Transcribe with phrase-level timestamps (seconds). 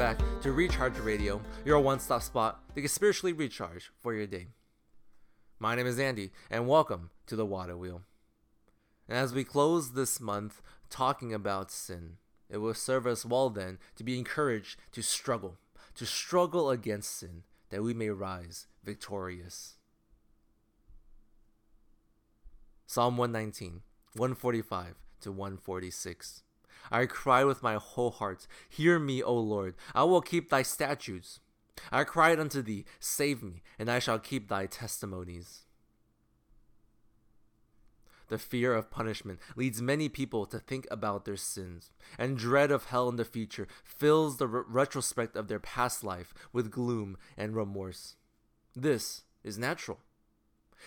[0.00, 4.46] back to Recharge Radio, your one stop spot to get spiritually recharged for your day.
[5.58, 8.00] My name is Andy, and welcome to the Water Wheel.
[9.06, 12.16] And as we close this month talking about sin,
[12.48, 15.58] it will serve us well then to be encouraged to struggle,
[15.96, 19.74] to struggle against sin, that we may rise victorious.
[22.86, 23.82] Psalm 119,
[24.14, 26.42] 145 to 146.
[26.90, 31.40] I cry with my whole heart, Hear me, O Lord, I will keep thy statutes.
[31.90, 35.62] I cried unto thee, Save me, and I shall keep thy testimonies.
[38.28, 42.84] The fear of punishment leads many people to think about their sins, and dread of
[42.84, 47.56] hell in the future fills the re- retrospect of their past life with gloom and
[47.56, 48.14] remorse.
[48.76, 49.98] This is natural.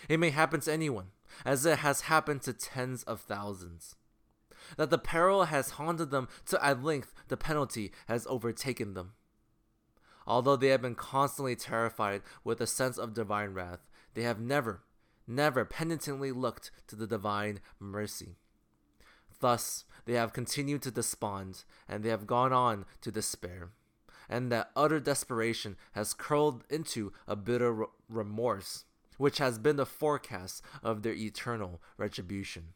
[0.08, 1.08] It may happen to anyone,
[1.44, 3.94] as it has happened to tens of thousands
[4.76, 9.12] that the peril has haunted them till at length the penalty has overtaken them.
[10.26, 14.82] Although they have been constantly terrified with a sense of divine wrath, they have never,
[15.26, 18.36] never penitently looked to the divine mercy.
[19.40, 23.70] Thus, they have continued to despond, and they have gone on to despair.
[24.28, 28.84] And that utter desperation has curled into a bitter remorse,
[29.18, 32.68] which has been the forecast of their eternal retribution.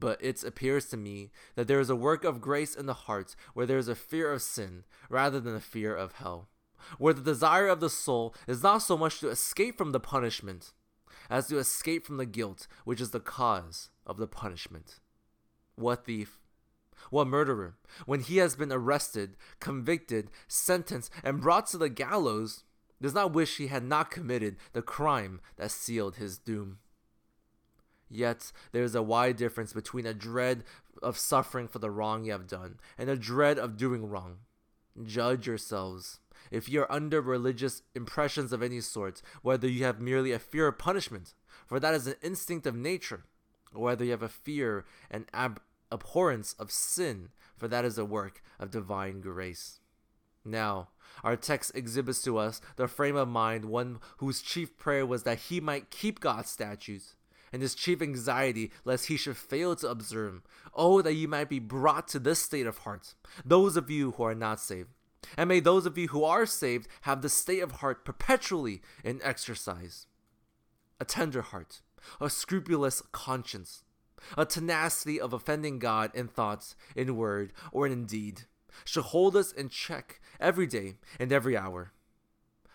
[0.00, 3.36] But it appears to me that there is a work of grace in the heart
[3.52, 6.48] where there is a fear of sin rather than a fear of hell,
[6.98, 10.72] where the desire of the soul is not so much to escape from the punishment
[11.30, 15.00] as to escape from the guilt which is the cause of the punishment.
[15.76, 16.40] What thief?
[17.10, 22.64] What murderer, when he has been arrested, convicted, sentenced, and brought to the gallows,
[23.00, 26.78] does not wish he had not committed the crime that sealed his doom?
[28.14, 30.62] Yet there is a wide difference between a dread
[31.02, 34.38] of suffering for the wrong you have done and a dread of doing wrong.
[35.04, 36.20] Judge yourselves.
[36.52, 40.68] If you are under religious impressions of any sort, whether you have merely a fear
[40.68, 41.34] of punishment,
[41.66, 43.24] for that is an instinct of nature,
[43.74, 45.60] or whether you have a fear and ab-
[45.90, 49.80] abhorrence of sin, for that is a work of divine grace.
[50.44, 50.90] Now,
[51.24, 55.38] our text exhibits to us the frame of mind one whose chief prayer was that
[55.38, 57.16] he might keep God's statutes
[57.54, 60.42] and his chief anxiety lest he should fail to observe.
[60.74, 64.24] Oh, that you might be brought to this state of heart, those of you who
[64.24, 64.88] are not saved.
[65.36, 69.20] And may those of you who are saved have the state of heart perpetually in
[69.22, 70.08] exercise.
[70.98, 71.80] A tender heart,
[72.20, 73.84] a scrupulous conscience,
[74.36, 78.42] a tenacity of offending God in thoughts, in word, or in deed,
[78.84, 81.92] should hold us in check every day and every hour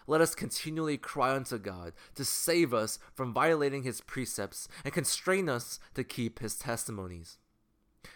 [0.10, 5.48] let us continually cry unto God to save us from violating his precepts and constrain
[5.48, 7.38] us to keep his testimonies.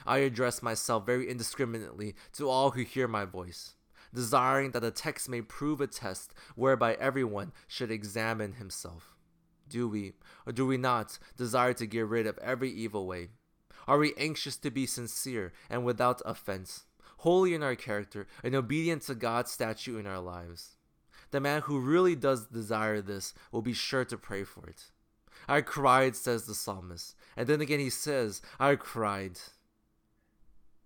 [0.04, 3.76] I address myself very indiscriminately to all who hear my voice,
[4.12, 9.16] desiring that the text may prove a test whereby everyone should examine himself.
[9.70, 10.14] Do we,
[10.48, 13.30] or do we not, desire to get rid of every evil way?
[13.88, 16.86] Are we anxious to be sincere and without offense,
[17.18, 20.76] holy in our character, and obedient to God's statute in our lives?
[21.34, 24.92] The man who really does desire this will be sure to pray for it.
[25.50, 27.16] I cried, says the psalmist.
[27.36, 29.40] And then again he says, I cried.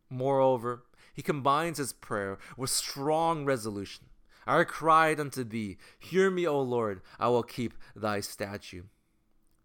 [0.10, 4.06] Moreover, he combines his prayer with strong resolution.
[4.48, 8.88] I cried unto thee, Hear me, O Lord, I will keep thy statute.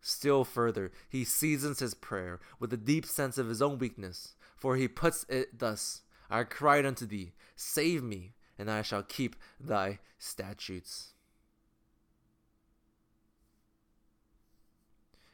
[0.01, 4.75] Still further, he seasons his prayer with a deep sense of his own weakness, for
[4.75, 9.99] he puts it thus I cried unto thee, Save me, and I shall keep thy
[10.21, 11.15] statutes.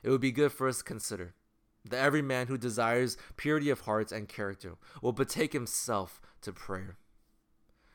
[0.02, 1.34] It would be good for us to consider
[1.84, 6.96] that every man who desires purity of heart and character will betake himself to prayer.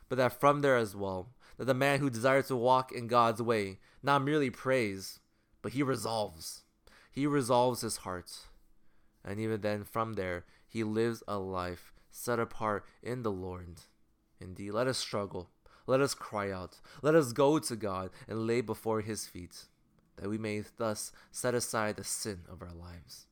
[0.08, 3.42] But that from there as well, that the man who desires to walk in God's
[3.42, 5.20] way not merely prays,
[5.64, 6.62] but he resolves.
[7.12, 8.32] He resolves his heart.
[9.26, 13.80] And even then, from there, he lives a life set apart in the Lord.
[14.44, 15.50] Indeed, let us struggle.
[15.88, 16.80] Let us cry out.
[17.01, 19.66] Let us go to God and lay before His feet,
[20.18, 23.28] that we may thus set aside the sin of our lives.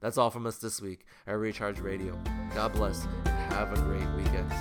[0.00, 2.20] That's all from us this week at Recharge Radio.
[2.54, 4.52] God bless and have a great weekend.